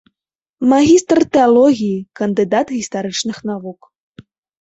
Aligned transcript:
Магістр 0.69 1.19
тэалогіі, 1.35 1.99
кандыдат 2.19 2.67
гістарычных 2.77 3.37
навук. 3.51 3.79